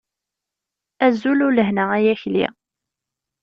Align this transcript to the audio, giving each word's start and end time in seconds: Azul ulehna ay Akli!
Azul 1.05 1.39
ulehna 1.47 1.85
ay 1.95 2.05
Akli! 2.13 2.45